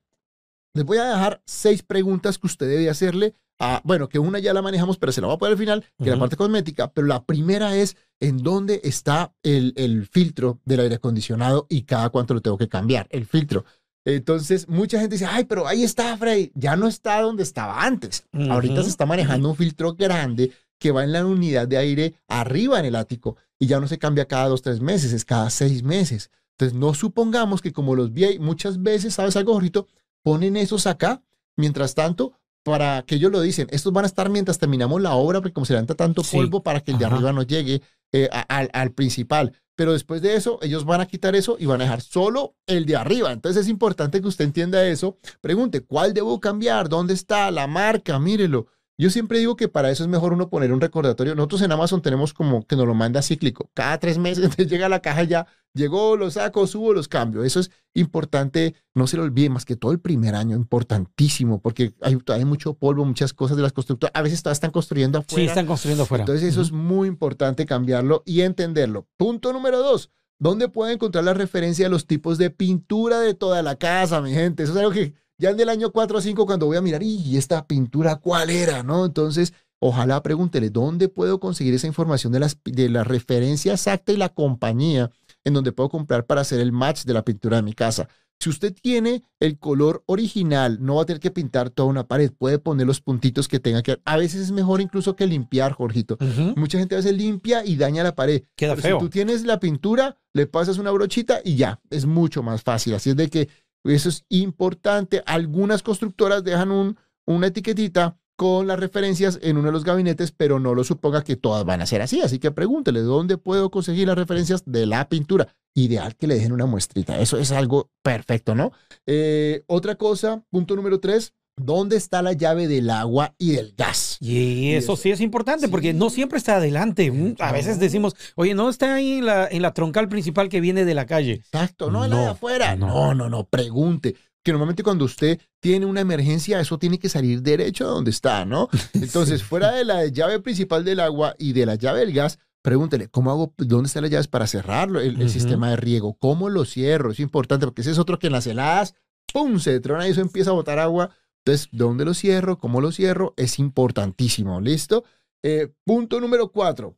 les 0.73 0.85
voy 0.85 0.97
a 0.97 1.05
dejar 1.05 1.41
seis 1.45 1.83
preguntas 1.83 2.37
que 2.37 2.47
usted 2.47 2.67
debe 2.67 2.89
hacerle. 2.89 3.35
A, 3.61 3.81
bueno, 3.83 4.07
que 4.07 4.19
una 4.19 4.39
ya 4.39 4.53
la 4.53 4.61
manejamos, 4.61 4.97
pero 4.97 5.11
se 5.11 5.19
la 5.19 5.27
voy 5.27 5.35
a 5.35 5.39
poner 5.39 5.51
al 5.51 5.57
final, 5.57 5.85
que 5.97 6.05
es 6.05 6.09
la 6.11 6.19
parte 6.19 6.37
cosmética. 6.37 6.93
Pero 6.93 7.07
la 7.07 7.25
primera 7.25 7.75
es 7.75 7.97
en 8.21 8.37
dónde 8.37 8.79
está 8.85 9.33
el, 9.43 9.73
el 9.75 10.07
filtro 10.07 10.61
del 10.63 10.79
aire 10.79 10.95
acondicionado 10.95 11.67
y 11.69 11.81
cada 11.81 12.09
cuánto 12.09 12.33
lo 12.33 12.41
tengo 12.41 12.57
que 12.57 12.69
cambiar, 12.69 13.07
el 13.09 13.25
filtro. 13.25 13.65
Entonces, 14.05 14.67
mucha 14.69 14.99
gente 14.99 15.15
dice, 15.15 15.25
ay, 15.25 15.43
pero 15.43 15.67
ahí 15.67 15.83
está, 15.83 16.15
Frey, 16.17 16.51
ya 16.55 16.77
no 16.77 16.87
está 16.87 17.21
donde 17.21 17.43
estaba 17.43 17.83
antes. 17.83 18.25
Ahorita 18.31 18.75
Ujú, 18.75 18.83
se 18.83 18.89
está 18.89 19.05
manejando 19.05 19.49
un 19.49 19.55
filtro 19.57 19.93
grande 19.93 20.51
que 20.79 20.91
va 20.91 21.03
en 21.03 21.11
la 21.11 21.25
unidad 21.25 21.67
de 21.67 21.77
aire 21.77 22.15
arriba 22.29 22.79
en 22.79 22.85
el 22.85 22.95
ático 22.95 23.35
y 23.59 23.67
ya 23.67 23.81
no 23.81 23.87
se 23.89 23.99
cambia 23.99 24.25
cada 24.25 24.47
dos, 24.47 24.61
tres 24.61 24.79
meses, 24.79 25.11
es 25.11 25.25
cada 25.25 25.49
seis 25.49 25.83
meses. 25.83 26.31
Entonces, 26.57 26.77
no 26.77 26.93
supongamos 26.93 27.61
que 27.61 27.73
como 27.73 27.93
los 27.93 28.13
vi 28.13 28.39
muchas 28.39 28.81
veces, 28.81 29.13
¿sabes 29.13 29.35
algo, 29.35 29.53
Jorito? 29.53 29.87
Ponen 30.29 30.57
esos 30.57 30.85
acá, 30.85 31.23
mientras 31.57 31.95
tanto, 31.95 32.33
para 32.63 33.01
que 33.01 33.15
ellos 33.15 33.31
lo 33.31 33.41
dicen, 33.41 33.67
estos 33.71 33.91
van 33.91 34.03
a 34.03 34.07
estar 34.07 34.29
mientras 34.29 34.59
terminamos 34.59 35.01
la 35.01 35.15
obra, 35.15 35.41
porque 35.41 35.53
como 35.53 35.65
se 35.65 35.73
levanta 35.73 35.95
tanto 35.95 36.23
Sí. 36.23 36.37
polvo 36.37 36.61
para 36.61 36.81
que 36.81 36.91
el 36.91 36.99
de 36.99 37.05
Ajá. 37.05 37.15
arriba 37.15 37.33
no 37.33 37.41
llegue 37.41 37.81
eh, 38.13 38.27
a- 38.31 38.41
al 38.73 38.91
principal. 38.91 39.53
Pero 39.75 39.93
después 39.93 40.21
de 40.21 40.35
eso, 40.35 40.59
ellos 40.61 40.83
van 40.85 40.99
a 41.01 41.07
quitar 41.07 41.35
eso 41.35 41.57
y 41.59 41.65
van 41.67 41.79
a 41.81 41.85
dejar 41.85 42.01
solo 42.01 42.55
el 42.67 42.85
de 42.85 42.95
arriba. 42.95 43.31
Entonces 43.31 43.63
es 43.63 43.69
importante 43.69 44.21
que 44.21 44.27
usted 44.27 44.45
entienda 44.45 44.85
eso. 44.87 45.17
Pregunte, 45.41 45.81
¿cuál 45.81 46.13
debo 46.13 46.39
cambiar? 46.39 46.89
¿Dónde 46.89 47.13
está 47.15 47.49
la 47.51 47.65
marca? 47.65 48.19
Mírelo. 48.19 48.67
Yo 48.99 49.09
siempre 49.09 49.39
digo 49.39 49.55
que 49.55 49.69
para 49.69 49.89
eso 49.91 50.03
es 50.03 50.09
mejor 50.09 50.33
uno 50.33 50.49
poner 50.49 50.73
un 50.73 50.81
recordatorio. 50.81 51.33
Nosotros 51.33 51.61
en 51.61 51.71
Amazon 51.71 52.01
tenemos 52.01 52.33
como 52.33 52.67
que 52.67 52.75
nos 52.75 52.85
lo 52.85 52.93
manda 52.93 53.21
cíclico. 53.21 53.71
Cada 53.73 53.97
tres 53.97 54.17
meses 54.17 54.57
llega 54.57 54.87
a 54.87 54.89
la 54.89 55.01
caja 55.01 55.23
ya, 55.23 55.47
llegó, 55.73 56.17
lo 56.17 56.29
saco, 56.29 56.67
subo, 56.67 56.91
los 56.91 57.07
cambio. 57.07 57.45
Eso 57.45 57.61
es 57.61 57.71
importante, 57.93 58.75
no 58.93 59.07
se 59.07 59.15
lo 59.15 59.23
olvide, 59.23 59.49
más 59.49 59.63
que 59.63 59.77
todo 59.77 59.93
el 59.93 60.01
primer 60.01 60.35
año, 60.35 60.57
importantísimo, 60.57 61.61
porque 61.61 61.93
hay, 62.01 62.17
hay 62.27 62.43
mucho 62.43 62.73
polvo, 62.73 63.05
muchas 63.05 63.31
cosas 63.31 63.55
de 63.55 63.63
las 63.63 63.71
constructoras. 63.71 64.11
A 64.13 64.21
veces 64.21 64.45
están 64.45 64.71
construyendo 64.71 65.19
afuera. 65.19 65.43
Sí, 65.43 65.47
están 65.47 65.65
construyendo 65.65 66.03
afuera. 66.03 66.23
Entonces 66.23 66.49
eso 66.49 66.61
es 66.61 66.73
muy 66.73 67.07
importante 67.07 67.65
cambiarlo 67.65 68.21
y 68.25 68.41
entenderlo. 68.41 69.07
Punto 69.15 69.53
número 69.53 69.79
dos, 69.79 70.11
¿dónde 70.39 70.67
puede 70.67 70.91
encontrar 70.91 71.23
la 71.23 71.33
referencia 71.33 71.85
de 71.85 71.89
los 71.89 72.05
tipos 72.05 72.37
de 72.37 72.49
pintura 72.49 73.21
de 73.21 73.33
toda 73.33 73.63
la 73.63 73.77
casa, 73.77 74.19
mi 74.19 74.33
gente? 74.33 74.63
Eso 74.63 74.73
es 74.73 74.79
algo 74.79 74.91
que 74.91 75.13
ya 75.39 75.49
en 75.49 75.59
el 75.59 75.69
año 75.69 75.91
4 75.91 76.17
o 76.17 76.21
5 76.21 76.45
cuando 76.45 76.65
voy 76.67 76.77
a 76.77 76.81
mirar, 76.81 77.01
¿y 77.01 77.37
esta 77.37 77.65
pintura 77.65 78.17
cuál 78.17 78.49
era? 78.49 78.83
¿No? 78.83 79.05
Entonces, 79.05 79.53
ojalá 79.79 80.21
pregúntele, 80.21 80.69
¿dónde 80.69 81.07
puedo 81.07 81.39
conseguir 81.39 81.73
esa 81.73 81.87
información 81.87 82.33
de, 82.33 82.41
las, 82.41 82.59
de 82.63 82.89
la 82.89 83.03
referencia 83.03 83.73
exacta 83.73 84.11
y 84.11 84.17
la 84.17 84.29
compañía 84.29 85.09
en 85.45 85.53
donde 85.53 85.71
puedo 85.71 85.89
comprar 85.89 86.25
para 86.25 86.41
hacer 86.41 86.59
el 86.59 86.73
match 86.73 87.05
de 87.05 87.13
la 87.13 87.23
pintura 87.23 87.57
de 87.57 87.63
mi 87.63 87.73
casa? 87.73 88.09
Si 88.41 88.49
usted 88.49 88.73
tiene 88.73 89.23
el 89.41 89.59
color 89.59 90.03
original, 90.05 90.77
no 90.79 90.95
va 90.95 91.01
a 91.01 91.05
tener 91.05 91.19
que 91.19 91.29
pintar 91.29 91.69
toda 91.71 91.89
una 91.89 92.07
pared, 92.07 92.31
puede 92.31 92.57
poner 92.57 92.87
los 92.87 93.01
puntitos 93.01 93.49
que 93.49 93.59
tenga 93.59 93.81
que. 93.83 93.99
A 94.05 94.15
veces 94.15 94.41
es 94.43 94.51
mejor 94.51 94.79
incluso 94.79 95.17
que 95.17 95.27
limpiar, 95.27 95.73
Jorgito. 95.73 96.17
Ujú. 96.21 96.53
Mucha 96.55 96.79
gente 96.79 96.95
a 96.95 96.99
veces 96.99 97.17
limpia 97.17 97.65
y 97.65 97.75
daña 97.75 98.01
la 98.01 98.15
pared. 98.15 98.43
Queda 98.55 98.75
Pero 98.75 98.81
feo. 98.81 98.99
Si 98.99 99.05
tú 99.05 99.09
tienes 99.09 99.43
la 99.43 99.59
pintura, 99.59 100.15
le 100.31 100.47
pasas 100.47 100.77
una 100.77 100.91
brochita 100.91 101.41
y 101.43 101.57
ya, 101.57 101.81
es 101.89 102.05
mucho 102.05 102.41
más 102.41 102.63
fácil. 102.63 102.93
Así 102.93 103.09
es 103.09 103.17
de 103.17 103.29
que 103.29 103.49
eso 103.91 104.09
es 104.09 104.25
importante. 104.29 105.23
Algunas 105.25 105.83
constructoras 105.83 106.43
dejan 106.43 106.71
un, 106.71 106.97
una 107.25 107.47
etiquetita 107.47 108.17
con 108.35 108.67
las 108.67 108.79
referencias 108.79 109.37
en 109.41 109.57
uno 109.57 109.67
de 109.67 109.73
los 109.73 109.83
gabinetes, 109.83 110.31
pero 110.31 110.59
no 110.59 110.73
lo 110.73 110.85
suponga 110.85 111.25
que 111.25 111.35
todas 111.35 111.65
van 111.65 111.81
a 111.81 111.85
ser 111.85 112.01
así. 112.01 112.21
Así 112.21 112.39
que 112.39 112.51
pregúntele, 112.51 113.01
¿dónde 113.01 113.37
puedo 113.37 113.69
conseguir 113.69 114.07
las 114.07 114.17
referencias 114.17 114.63
de 114.65 114.85
la 114.85 115.09
pintura? 115.09 115.53
Ideal 115.73 116.15
que 116.15 116.25
le 116.25 116.35
dejen 116.35 116.53
una 116.53 116.65
muestrita. 116.65 117.19
Eso 117.19 117.37
es 117.37 117.51
algo 117.51 117.91
perfecto, 118.01 118.55
¿no? 118.55 118.71
Eh, 119.05 119.63
otra 119.67 119.95
cosa, 119.95 120.41
punto 120.49 120.75
número 120.77 121.01
tres, 121.01 121.33
¿dónde 121.59 121.95
está 121.97 122.21
la 122.21 122.33
llave 122.33 122.67
del 122.67 122.89
agua 122.89 123.35
y 123.37 123.51
del 123.51 123.73
gas? 123.77 124.17
Y 124.19 124.71
eso 124.73 124.95
sí 124.95 125.11
es 125.11 125.21
importante 125.21 125.67
porque 125.67 125.93
no 125.93 126.09
siempre 126.09 126.37
está 126.37 126.55
adelante. 126.55 127.11
Mm, 127.11 127.35
A 127.39 127.51
veces 127.51 127.75
No. 127.77 127.81
decimos, 127.81 128.15
oye, 128.35 128.53
no 128.55 128.69
está 128.69 128.95
ahí 128.95 129.19
en 129.19 129.25
la, 129.25 129.47
en 129.47 129.61
la 129.61 129.73
troncal 129.73 130.09
principal 130.09 130.49
que 130.49 130.61
viene 130.61 130.85
de 130.85 130.93
la 130.93 131.05
calle. 131.05 131.33
Exacto, 131.33 131.91
no, 131.91 132.03
en 132.05 132.11
la 132.11 132.17
de 132.17 132.25
No, 132.25 132.31
afuera. 132.31 132.75
no. 132.75 132.87
No, 132.87 133.13
no, 133.13 133.29
no, 133.29 133.43
pregunte. 133.45 134.15
Que 134.41 134.51
normalmente 134.51 134.83
cuando 134.83 135.03
usted 135.05 135.39
tiene 135.59 135.85
una 135.85 135.99
emergencia, 136.01 136.59
eso 136.61 136.79
tiene 136.79 136.97
que 136.97 137.09
salir 137.09 137.41
derecho 137.41 137.85
a 137.85 137.89
donde 137.89 138.11
está, 138.11 138.45
¿no? 138.45 138.69
Entonces, 138.93 139.43
fuera 139.43 139.71
de 139.73 139.83
la 139.83 140.05
llave 140.07 140.39
principal 140.39 140.85
del 140.85 141.01
agua 141.01 141.35
y 141.37 141.51
de 141.53 141.65
la 141.65 141.75
llave 141.75 141.99
del 141.99 142.13
gas, 142.13 142.39
pregúntele, 142.61 143.09
¿cómo 143.09 143.31
hago? 143.31 143.53
¿Dónde 143.57 143.87
están 143.87 144.03
las 144.03 144.11
llaves 144.11 144.27
para 144.27 144.47
cerrarlo? 144.47 144.99
El, 145.01 145.29
sistema 145.29 145.69
de 145.69 145.75
riego, 145.75 146.15
¿cómo 146.19 146.49
lo 146.49 146.63
cierro? 146.65 147.11
Es 147.11 147.19
importante 147.19 147.65
porque 147.65 147.81
ese 147.81 147.91
es 147.91 147.99
otro 147.99 148.17
que 148.17 148.27
en 148.27 148.33
las 148.33 148.47
heladas, 148.47 148.95
¡pum! 149.33 149.59
se 149.59 149.79
trona 149.81 150.07
y 150.07 150.11
eso 150.11 150.21
empieza 150.21 150.51
a 150.51 150.53
botar 150.53 150.79
agua 150.79 151.09
Entonces, 151.45 151.69
¿dónde 151.71 152.05
lo 152.05 152.13
cierro? 152.13 152.57
¿Cómo 152.57 152.81
lo 152.81 152.91
cierro? 152.91 153.33
Es 153.37 153.59
importantísimo, 153.59 154.61
¿listo? 154.61 155.03
Eh, 155.43 155.71
punto 155.85 156.19
número 156.19 156.51
cuatro. 156.51 156.95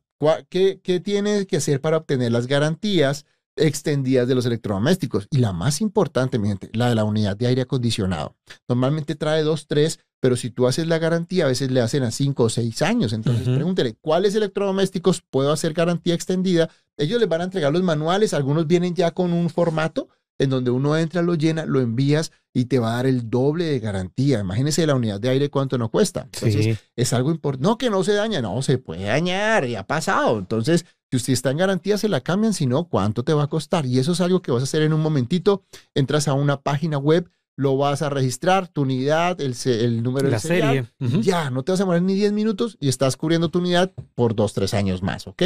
¿Qué, 0.48 0.80
¿Qué 0.82 1.00
tiene 1.00 1.46
que 1.46 1.56
hacer 1.56 1.80
para 1.80 1.96
obtener 1.96 2.30
las 2.30 2.46
garantías 2.46 3.24
extendidas 3.56 4.28
de 4.28 4.36
los 4.36 4.46
electrodomésticos? 4.46 5.26
Y 5.30 5.38
la 5.38 5.52
más 5.52 5.80
importante, 5.80 6.38
mi 6.38 6.48
gente, 6.48 6.70
la 6.74 6.88
de 6.88 6.94
la 6.94 7.04
unidad 7.04 7.36
de 7.36 7.48
aire 7.48 7.62
acondicionado. 7.62 8.36
Normalmente 8.68 9.16
trae 9.16 9.42
dos, 9.42 9.66
tres, 9.66 9.98
pero 10.20 10.36
si 10.36 10.50
tú 10.50 10.68
haces 10.68 10.86
la 10.86 10.98
garantía, 10.98 11.44
a 11.44 11.48
veces 11.48 11.72
le 11.72 11.80
hacen 11.80 12.04
a 12.04 12.12
cinco 12.12 12.44
o 12.44 12.48
seis 12.48 12.82
años. 12.82 13.12
Entonces, 13.12 13.48
pregúntele, 13.48 13.96
¿cuáles 14.00 14.36
electrodomésticos 14.36 15.22
puedo 15.28 15.50
hacer 15.50 15.72
garantía 15.72 16.14
extendida? 16.14 16.70
Ellos 16.96 17.18
les 17.18 17.28
van 17.28 17.40
a 17.40 17.44
entregar 17.44 17.72
los 17.72 17.82
manuales, 17.82 18.32
algunos 18.32 18.68
vienen 18.68 18.94
ya 18.94 19.10
con 19.10 19.32
un 19.32 19.50
formato 19.50 20.08
en 20.42 20.50
donde 20.50 20.70
uno 20.70 20.96
entra, 20.96 21.22
lo 21.22 21.34
llena, 21.34 21.64
lo 21.66 21.80
envías 21.80 22.32
y 22.54 22.66
te 22.66 22.78
va 22.78 22.92
a 22.92 22.96
dar 22.96 23.06
el 23.06 23.30
doble 23.30 23.64
de 23.64 23.78
garantía. 23.80 24.40
Imagínense 24.40 24.86
la 24.86 24.94
unidad 24.94 25.20
de 25.20 25.28
aire 25.30 25.50
cuánto 25.50 25.78
no 25.78 25.90
cuesta. 25.90 26.22
Entonces, 26.32 26.64
Sí. 26.64 26.76
es 26.96 27.12
algo 27.12 27.30
importante. 27.30 27.66
No, 27.66 27.78
que 27.78 27.90
no 27.90 28.04
se 28.04 28.12
daña, 28.12 28.42
no, 28.42 28.60
se 28.62 28.78
puede 28.78 29.04
dañar, 29.04 29.66
ya 29.66 29.80
ha 29.80 29.86
pasado. 29.86 30.38
Entonces, 30.38 30.84
si 31.10 31.16
usted 31.16 31.32
está 31.32 31.50
en 31.50 31.58
garantía, 31.58 31.98
se 31.98 32.08
la 32.08 32.20
cambian, 32.20 32.54
si 32.54 32.66
no, 32.66 32.84
¿cuánto 32.84 33.22
te 33.22 33.32
va 33.34 33.44
a 33.44 33.46
costar? 33.48 33.86
Y 33.86 33.98
eso 33.98 34.12
es 34.12 34.20
algo 34.20 34.42
que 34.42 34.52
vas 34.52 34.62
a 34.62 34.64
hacer 34.64 34.82
en 34.82 34.92
un 34.92 35.00
momentito. 35.00 35.62
Entras 35.94 36.28
a 36.28 36.34
una 36.34 36.60
página 36.60 36.98
web, 36.98 37.28
lo 37.56 37.76
vas 37.76 38.00
a 38.02 38.08
registrar, 38.08 38.68
tu 38.68 38.82
unidad, 38.82 39.40
el, 39.40 39.54
el 39.66 40.02
número 40.02 40.28
La 40.30 40.38
serial, 40.38 40.90
serie. 40.98 41.22
Ya, 41.22 41.50
no 41.50 41.62
te 41.62 41.72
vas 41.72 41.80
a 41.80 41.84
demorar 41.84 42.02
ni 42.02 42.14
10 42.14 42.32
minutos 42.32 42.76
y 42.80 42.88
estás 42.88 43.16
cubriendo 43.16 43.50
tu 43.50 43.58
unidad 43.58 43.92
por 44.14 44.34
dos, 44.34 44.54
tres 44.54 44.72
años 44.74 45.02
más, 45.02 45.26
¿ok? 45.26 45.42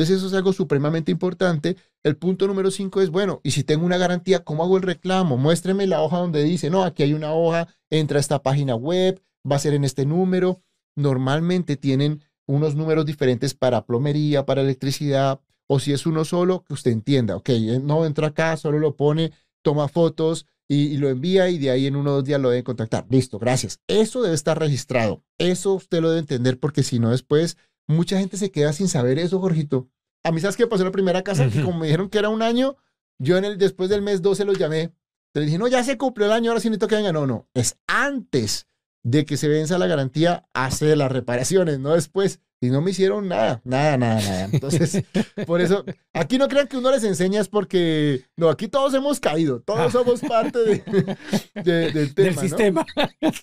Entonces 0.00 0.16
eso 0.16 0.28
es 0.28 0.32
algo 0.32 0.54
supremamente 0.54 1.12
importante. 1.12 1.76
El 2.02 2.16
punto 2.16 2.46
número 2.46 2.70
5 2.70 3.02
es, 3.02 3.10
bueno, 3.10 3.42
y 3.44 3.50
si 3.50 3.64
tengo 3.64 3.84
una 3.84 3.98
garantía, 3.98 4.42
¿cómo 4.44 4.62
hago 4.62 4.78
el 4.78 4.82
reclamo? 4.82 5.36
Muéstreme 5.36 5.86
la 5.86 6.00
hoja 6.00 6.16
donde 6.16 6.42
dice, 6.42 6.70
no, 6.70 6.84
aquí 6.84 7.02
hay 7.02 7.12
una 7.12 7.34
hoja, 7.34 7.68
entra 7.90 8.16
a 8.16 8.20
esta 8.20 8.42
página 8.42 8.74
web, 8.74 9.20
va 9.50 9.56
a 9.56 9.58
ser 9.58 9.74
en 9.74 9.84
este 9.84 10.06
número. 10.06 10.62
Normalmente 10.96 11.76
tienen 11.76 12.22
unos 12.46 12.76
números 12.76 13.04
diferentes 13.04 13.52
para 13.52 13.84
plomería, 13.84 14.46
para 14.46 14.62
electricidad, 14.62 15.42
o 15.66 15.78
si 15.78 15.92
es 15.92 16.06
uno 16.06 16.24
solo, 16.24 16.64
que 16.64 16.72
usted 16.72 16.92
entienda, 16.92 17.36
ok, 17.36 17.50
eh, 17.50 17.80
no 17.84 18.06
entra 18.06 18.28
acá, 18.28 18.56
solo 18.56 18.78
lo 18.78 18.96
pone, 18.96 19.32
toma 19.60 19.86
fotos 19.86 20.46
y, 20.66 20.94
y 20.94 20.96
lo 20.96 21.10
envía 21.10 21.50
y 21.50 21.58
de 21.58 21.72
ahí 21.72 21.86
en 21.86 21.96
uno 21.96 22.12
o 22.12 22.14
dos 22.14 22.24
días 22.24 22.40
lo 22.40 22.48
deben 22.48 22.64
contactar. 22.64 23.04
Listo, 23.10 23.38
gracias. 23.38 23.80
Eso 23.86 24.22
debe 24.22 24.34
estar 24.34 24.58
registrado. 24.58 25.22
Eso 25.36 25.74
usted 25.74 26.00
lo 26.00 26.08
debe 26.08 26.20
entender 26.20 26.58
porque 26.58 26.82
si 26.82 26.98
no 26.98 27.10
después 27.10 27.58
mucha 27.90 28.18
gente 28.18 28.36
se 28.36 28.50
queda 28.50 28.72
sin 28.72 28.88
saber 28.88 29.18
eso, 29.18 29.38
Jorgito. 29.40 29.88
A 30.24 30.32
mí, 30.32 30.40
¿sabes 30.40 30.56
qué 30.56 30.66
pasó 30.66 30.82
en 30.82 30.88
la 30.88 30.92
primera 30.92 31.22
casa? 31.22 31.48
Que 31.48 31.58
Ujú. 31.58 31.66
como 31.66 31.80
me 31.80 31.86
dijeron 31.86 32.08
que 32.10 32.18
era 32.18 32.28
un 32.28 32.42
año, 32.42 32.76
yo 33.18 33.36
en 33.38 33.44
el, 33.44 33.58
después 33.58 33.88
del 33.90 34.02
mes 34.02 34.22
12 34.22 34.44
los 34.44 34.58
llamé. 34.58 34.92
Le 35.34 35.42
dije, 35.42 35.58
no, 35.58 35.68
ya 35.68 35.82
se 35.84 35.96
cumplió 35.96 36.26
el 36.26 36.32
año, 36.32 36.50
ahora 36.50 36.60
sí 36.60 36.68
necesito 36.68 36.88
que 36.88 36.96
venga. 36.96 37.12
No, 37.12 37.26
no, 37.26 37.46
es 37.54 37.76
antes 37.86 38.66
de 39.02 39.24
que 39.24 39.36
se 39.36 39.48
venza 39.48 39.78
la 39.78 39.86
garantía, 39.86 40.46
hacer 40.54 40.96
las 40.98 41.10
reparaciones, 41.12 41.78
no 41.78 41.94
después. 41.94 42.40
Y 42.62 42.68
no 42.68 42.82
me 42.82 42.90
hicieron 42.90 43.26
nada, 43.26 43.62
nada, 43.64 43.96
nada, 43.96 44.20
nada. 44.20 44.44
Entonces, 44.52 45.02
por 45.46 45.62
eso, 45.62 45.82
aquí 46.12 46.36
no 46.36 46.46
crean 46.46 46.68
que 46.68 46.76
uno 46.76 46.90
les 46.90 47.02
enseña 47.04 47.40
es 47.40 47.48
porque, 47.48 48.26
no, 48.36 48.50
aquí 48.50 48.68
todos 48.68 48.92
hemos 48.92 49.18
caído, 49.18 49.62
todos 49.62 49.92
somos 49.92 50.20
parte 50.20 50.58
de, 50.58 51.16
de- 51.64 51.90
del 51.90 52.14
tema. 52.14 52.26
Del 52.26 52.34
¿no? 52.34 52.40
sistema. 52.42 52.86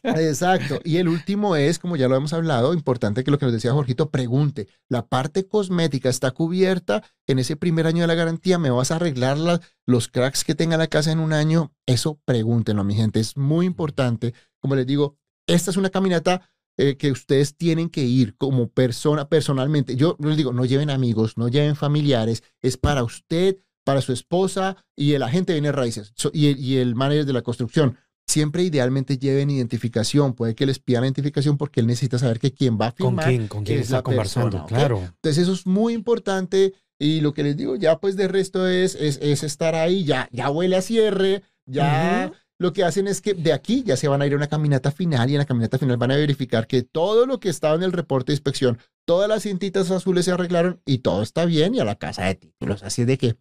Exacto. 0.04 0.80
Y 0.84 0.98
el 0.98 1.08
último 1.08 1.56
es, 1.56 1.80
como 1.80 1.96
ya 1.96 2.08
lo 2.08 2.16
hemos 2.16 2.34
hablado, 2.34 2.76
importante 2.76 3.24
que 3.24 3.32
lo 3.32 3.40
que 3.40 3.46
nos 3.46 3.54
decía 3.54 3.72
Jorgito, 3.74 4.12
pregunte, 4.12 4.68
¿la 4.88 5.08
parte 5.08 5.48
cosmética 5.48 6.10
está 6.10 6.30
cubierta 6.30 7.04
en 7.26 7.40
ese 7.40 7.56
primer 7.56 7.88
año 7.88 8.02
de 8.02 8.08
la 8.08 8.14
garantía? 8.16 8.60
¿Me 8.60 8.70
vas 8.70 8.92
a 8.92 8.98
arreglar 8.98 9.38
la- 9.38 9.62
los 9.88 10.08
cracks 10.08 10.44
que 10.44 10.54
tenga 10.56 10.78
la 10.78 10.88
casa 10.88 11.12
en 11.12 11.20
un 11.20 11.34
año? 11.34 11.74
Eso 11.88 12.20
pregúntenlo, 12.26 12.84
mi 12.84 12.94
gente. 12.94 13.20
Es 13.20 13.36
muy 13.36 13.66
importante. 13.66 14.34
Como 14.60 14.76
les 14.76 14.86
digo, 14.86 15.18
esta 15.48 15.72
es 15.72 15.78
una 15.78 15.90
caminata 15.90 16.50
eh, 16.78 16.96
que 16.96 17.12
ustedes 17.12 17.56
tienen 17.56 17.90
que 17.90 18.04
ir 18.04 18.36
como 18.38 18.68
persona, 18.70 19.28
personalmente. 19.30 19.96
Yo 19.96 20.16
les 20.20 20.38
digo, 20.38 20.54
no 20.54 20.64
lleven 20.66 20.92
amigos, 20.92 21.36
no 21.38 21.48
lleven 21.48 21.76
familiares. 21.76 22.44
Es 22.62 22.78
para 22.78 23.04
usted, 23.04 23.58
para 23.84 24.02
su 24.02 24.14
esposa 24.14 24.78
y 24.96 25.14
el 25.14 25.24
agente 25.24 25.54
de 25.54 25.62
bienes 25.62 25.76
raíces 25.76 26.12
so- 26.16 26.30
y 26.34 26.48
el- 26.48 26.60
y 26.60 26.78
el 26.78 26.94
manager 26.94 27.26
de 27.26 27.34
la 27.34 27.42
construcción 27.42 27.98
siempre 28.30 28.62
idealmente 28.64 29.18
lleven 29.18 29.50
identificación. 29.50 30.34
Puede 30.34 30.54
que 30.54 30.66
les 30.68 30.78
pidan 30.80 31.06
identificación 31.06 31.58
porque 31.58 31.80
él 31.80 31.88
necesita 31.88 32.20
saber 32.20 32.40
que 32.40 32.54
quien 32.54 32.78
va 32.78 32.88
a 32.88 32.92
¿Con 32.92 33.08
firmar. 33.12 33.26
quién? 33.30 33.48
¿Con 33.48 33.64
quién 33.64 33.80
es 33.80 33.86
está 33.86 33.98
la 33.98 34.04
conversando? 34.04 34.66
Claro. 34.68 35.00
Entonces 35.00 35.38
eso 35.44 35.54
es 35.54 35.66
muy 35.66 35.94
importante 35.94 36.74
y 37.00 37.22
lo 37.22 37.34
que 37.34 37.42
les 37.44 37.56
digo 37.58 37.76
ya 37.78 37.98
pues 38.00 38.16
de 38.18 38.28
resto 38.28 38.68
es, 38.68 38.94
es, 38.96 39.18
es 39.22 39.44
estar 39.44 39.74
ahí, 39.74 40.04
ya, 40.04 40.28
ya 40.32 40.50
huele 40.52 40.76
a 40.76 40.82
cierre, 40.82 41.42
ya. 41.66 42.32
Lo 42.60 42.74
que 42.74 42.84
hacen 42.84 43.08
es 43.08 43.22
que 43.22 43.34
de 43.34 43.54
aquí 43.54 43.84
ya 43.84 43.98
se 43.98 44.08
van 44.08 44.22
a 44.22 44.26
ir 44.26 44.34
a 44.34 44.38
una 44.38 44.48
caminata 44.48 44.92
final 44.92 45.30
y 45.30 45.34
en 45.34 45.40
la 45.40 45.46
caminata 45.46 45.78
final 45.78 45.98
van 45.98 46.12
a 46.12 46.16
verificar 46.16 46.68
que 46.68 46.82
todo 46.82 47.26
lo 47.26 47.40
que 47.40 47.50
estaba 47.50 47.76
en 47.76 47.84
el 47.84 47.92
reporte 47.92 48.32
de 48.32 48.36
inspección, 48.36 48.80
todas 49.06 49.30
las 49.30 49.44
cintitas 49.44 49.92
azules 49.92 50.26
se 50.26 50.32
arreglaron 50.32 50.82
y 50.86 51.00
todo 51.00 51.22
está 51.22 51.46
bien 51.46 51.76
y 51.76 51.80
a 51.80 51.86
la 51.86 51.96
casa 51.96 52.26
de 52.26 52.36
títulos. 52.36 52.84
Así 52.84 53.06
de 53.06 53.18
que 53.18 53.38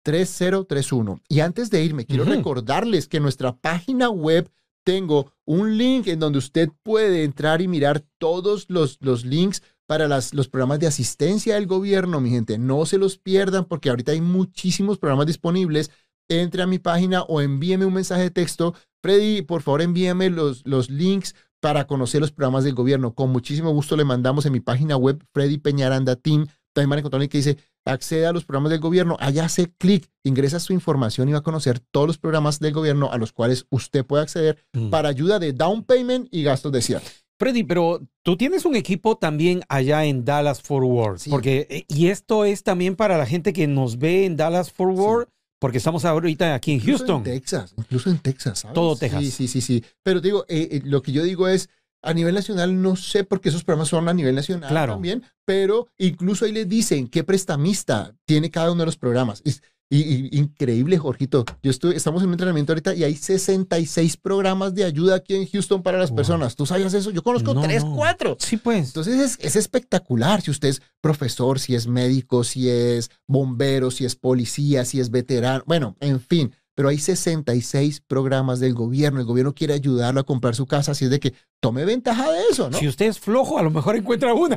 832-696-3031. 0.05 1.21
Y 1.29 1.41
antes 1.41 1.71
de 1.71 1.85
irme, 1.85 2.07
quiero 2.07 2.25
recordarles 2.25 3.09
que 3.09 3.19
en 3.19 3.23
nuestra 3.25 3.57
página 3.57 4.11
web 4.11 4.51
tengo 4.85 5.33
un 5.45 5.77
link 5.77 6.07
en 6.07 6.19
donde 6.21 6.39
usted 6.39 6.71
puede 6.83 7.25
entrar 7.25 7.61
y 7.61 7.69
mirar 7.69 8.03
todos 8.19 8.67
los, 8.69 8.99
los 9.01 9.25
links 9.25 9.63
para 9.87 10.09
las- 10.09 10.33
los 10.35 10.49
programas 10.49 10.79
de 10.81 10.87
asistencia 10.87 11.55
del 11.57 11.67
gobierno, 11.67 12.21
mi 12.21 12.31
gente. 12.31 12.57
No 12.59 12.87
se 12.87 12.97
los 12.99 13.19
pierdan 13.19 13.65
porque 13.65 13.91
ahorita 13.91 14.13
hay 14.13 14.21
muchísimos 14.21 14.99
programas 14.99 15.27
disponibles. 15.27 15.91
Entre 16.29 16.63
a 16.63 16.67
mi 16.67 16.79
página 16.79 17.23
o 17.23 17.41
envíeme 17.41 17.85
un 17.87 17.93
mensaje 17.95 18.23
de 18.23 18.31
texto. 18.31 18.73
Freddy, 19.03 19.43
por 19.43 19.63
favor, 19.63 19.83
envíeme 19.83 20.31
los, 20.31 20.65
los 20.65 20.89
links 20.89 21.35
para 21.61 21.87
conocer 21.89 22.21
los 22.21 22.31
programas 22.31 22.63
del 22.63 22.75
gobierno. 22.75 23.15
Con 23.15 23.31
muchísimo 23.31 23.73
gusto 23.73 23.97
le 23.97 24.05
mandamos 24.05 24.47
en 24.47 24.53
mi 24.53 24.61
página 24.61 24.97
web, 24.97 25.23
Freddy 25.35 25.59
Peñaranda 25.59 26.15
Team. 26.15 26.47
También 26.73 26.89
van 26.91 26.99
a 26.99 27.01
encontrar 27.01 27.19
un 27.19 27.23
link 27.23 27.33
que 27.33 27.39
dice 27.39 27.59
acceda 27.93 28.31
a 28.31 28.33
los 28.33 28.45
programas 28.45 28.71
del 28.71 28.81
gobierno. 28.81 29.17
Allá 29.21 29.45
hace 29.45 29.73
clic, 29.79 30.11
ingresa 30.25 30.61
su 30.61 30.73
información 30.73 31.29
y 31.29 31.33
va 31.33 31.39
a 31.39 31.43
conocer 31.43 31.81
todos 31.81 32.07
los 32.07 32.19
programas 32.19 32.61
del 32.61 32.73
gobierno 32.73 33.11
a 33.13 33.19
los 33.19 33.33
cuales 33.33 33.67
usted 33.71 34.05
puede 34.05 34.23
acceder 34.23 34.59
Mm. 34.73 34.91
para 34.91 35.09
ayuda 35.09 35.39
de 35.39 35.53
down 35.53 35.83
payment 35.85 36.29
y 36.31 36.43
gastos 36.43 36.73
de 36.73 36.83
cierre. 36.83 37.05
Freddy, 37.39 37.65
pero 37.65 38.01
tú 38.23 38.37
tienes 38.37 38.65
un 38.67 38.77
equipo 38.77 39.17
también 39.17 39.63
allá 39.69 40.05
en 40.05 40.25
Dallas 40.27 40.61
Fort 40.61 40.85
Worth, 40.87 41.19
Sí. 41.21 41.31
porque 41.31 41.67
eh, 41.71 41.85
y 41.89 42.09
esto 42.09 42.45
es 42.45 42.63
también 42.63 42.97
para 42.97 43.17
la 43.17 43.25
gente 43.27 43.53
que 43.55 43.67
nos 43.67 43.99
ve 43.99 44.27
en 44.27 44.37
Dallas 44.37 44.71
Fort 44.71 44.95
Worth, 44.97 45.29
porque 45.59 45.79
estamos 45.79 46.05
ahorita 46.05 46.55
aquí 46.55 46.73
en 46.73 46.79
Incluso 46.81 46.99
Houston. 47.07 47.17
En 47.19 47.25
Texas, 47.25 47.75
incluso 47.77 48.11
en 48.11 48.19
Texas, 48.19 48.59
¿sabes? 48.61 48.75
Todo 48.75 48.95
Texas. 48.97 49.21
Sí, 49.25 49.31
sí, 49.31 49.49
sí, 49.49 49.61
sí. 49.63 49.85
Pero 50.03 50.21
digo, 50.21 50.45
eh, 50.49 50.69
eh, 50.73 50.81
lo 50.85 51.01
que 51.03 51.13
yo 51.13 51.23
digo 51.23 51.49
es, 51.49 51.69
a 52.03 52.15
nivel 52.15 52.35
nacional, 52.35 52.81
no 52.81 52.97
sé 52.97 53.25
por 53.25 53.41
qué 53.41 53.49
esos 53.51 53.65
programas 53.65 53.89
son 53.89 54.09
a 54.09 54.15
nivel 54.15 54.35
nacional 54.35 54.71
Claro. 54.71 54.95
también, 54.95 55.23
pero 55.45 55.89
incluso 55.99 56.45
ahí 56.45 56.53
les 56.53 56.69
dicen 56.69 57.09
qué 57.09 57.25
prestamista 57.25 58.15
tiene 58.27 58.51
cada 58.51 58.73
uno 58.73 58.81
de 58.83 58.87
los 58.87 58.97
programas. 58.97 59.43
Es- 59.45 59.63
y, 59.93 59.99
y- 60.03 60.39
increíble, 60.39 60.99
Jorgito. 60.99 61.45
Yo 61.65 61.71
estoy, 61.73 61.97
estamos 61.97 62.23
en 62.23 62.29
un 62.29 62.35
entrenamiento 62.35 62.71
ahorita 62.73 62.95
y 62.95 63.03
hay 63.03 63.17
66 63.17 64.17
programas 64.19 64.73
de 64.73 64.85
ayuda 64.85 65.17
aquí 65.17 65.35
en 65.35 65.49
Houston 65.49 65.83
para 65.83 65.99
las 65.99 66.11
Wow. 66.11 66.17
personas. 66.17 66.55
¿Tú 66.55 66.65
sabías 66.65 66.95
eso? 66.95 67.11
Yo 67.11 67.25
conozco 67.25 67.55
No, 67.55 67.63
tres, 67.63 67.83
no. 67.85 67.97
cuatro. 67.97 68.37
Sí, 68.39 68.57
pues. 68.57 68.87
Entonces 68.87 69.19
es, 69.19 69.39
es 69.41 69.57
espectacular 69.57 70.43
si 70.43 70.53
usted 70.53 70.69
es 70.69 70.81
profesor, 71.01 71.59
si 71.59 71.75
es 71.75 71.89
médico, 71.89 72.45
si 72.45 72.69
es 72.71 73.11
bombero, 73.27 73.91
si 73.91 74.05
es 74.05 74.15
policía, 74.15 74.85
si 74.85 75.01
es 75.01 75.11
veterano, 75.11 75.65
bueno, 75.67 75.97
en 75.99 76.21
fin. 76.21 76.55
Pero 76.81 76.89
hay 76.89 76.97
66 76.97 78.01
programas 78.07 78.59
del 78.59 78.73
gobierno. 78.73 79.21
El 79.21 79.27
gobierno 79.27 79.55
quiere 79.55 79.75
ayudarlo 79.75 80.19
a 80.19 80.25
comprar 80.25 80.55
su 80.55 80.65
casa, 80.65 80.93
así 80.93 81.05
es 81.05 81.11
de 81.11 81.21
que 81.21 81.35
tome 81.61 81.85
ventaja 81.85 82.33
de 82.33 82.41
eso, 82.51 82.71
¿no? 82.71 82.79
Si 82.79 82.89
usted 82.89 83.05
es 83.05 83.21
flojo, 83.21 83.59
a 83.59 83.63
lo 83.63 83.71
mejor 83.71 83.97
encuentra 83.97 84.33
una. 84.33 84.57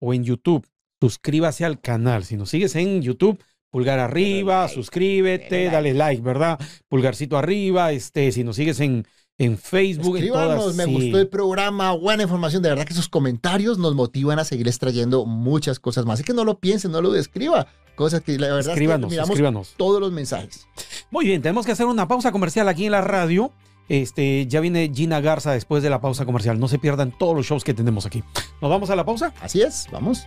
o 0.00 0.14
en 0.14 0.24
YouTube. 0.24 0.66
Suscríbase 1.00 1.64
al 1.64 1.80
canal. 1.80 2.24
Si 2.24 2.36
nos 2.36 2.50
sigues 2.50 2.76
en 2.76 3.02
YouTube, 3.02 3.42
pulgar 3.70 3.98
arriba, 3.98 4.68
suscríbete, 4.68 5.64
dale 5.66 5.94
like, 5.94 6.22
¿verdad? 6.22 6.60
Pulgarcito 6.88 7.36
arriba. 7.36 7.90
Este, 7.92 8.30
si 8.32 8.44
nos 8.44 8.56
sigues 8.56 8.80
en, 8.80 9.06
en 9.38 9.58
Facebook. 9.58 10.16
Escríbanos, 10.16 10.74
me 10.74 10.86
gustó 10.86 11.18
el 11.18 11.28
programa, 11.28 11.92
buena 11.92 12.22
información. 12.22 12.62
De 12.62 12.68
verdad 12.68 12.86
que 12.86 12.94
sus 12.94 13.08
comentarios 13.08 13.78
nos 13.78 13.94
motivan 13.94 14.38
a 14.38 14.44
seguir 14.44 14.68
extrayendo 14.68 15.26
muchas 15.26 15.78
cosas 15.80 16.04
más. 16.06 16.14
Así 16.14 16.24
que 16.24 16.34
no 16.34 16.44
lo 16.44 16.58
piensen, 16.58 16.92
no 16.92 17.00
lo 17.00 17.10
describa. 17.10 17.66
Cosas 17.96 18.22
que 18.22 18.38
la 18.38 18.48
verdad 18.48 18.72
escríbanos, 18.72 19.12
es 19.12 19.18
que 19.18 19.24
escríbanos. 19.24 19.74
todos 19.76 20.00
los 20.00 20.12
mensajes. 20.12 20.66
Muy 21.10 21.26
bien, 21.26 21.42
tenemos 21.42 21.64
que 21.64 21.72
hacer 21.72 21.86
una 21.86 22.08
pausa 22.08 22.32
comercial 22.32 22.68
aquí 22.68 22.86
en 22.86 22.92
la 22.92 23.00
radio. 23.00 23.52
Este, 23.88 24.46
ya 24.46 24.60
viene 24.60 24.90
Gina 24.92 25.20
Garza 25.20 25.52
después 25.52 25.82
de 25.82 25.90
la 25.90 26.00
pausa 26.00 26.24
comercial. 26.24 26.58
No 26.58 26.68
se 26.68 26.78
pierdan 26.78 27.16
todos 27.16 27.36
los 27.36 27.46
shows 27.46 27.64
que 27.64 27.74
tenemos 27.74 28.06
aquí. 28.06 28.24
¿Nos 28.60 28.70
vamos 28.70 28.90
a 28.90 28.96
la 28.96 29.04
pausa? 29.04 29.32
Así 29.40 29.62
es, 29.62 29.86
vamos. 29.92 30.26